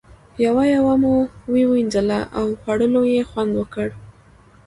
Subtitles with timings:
[0.45, 1.15] یوه یوه مو
[1.53, 3.87] ووینځله او خوړلو یې خوند وکړ.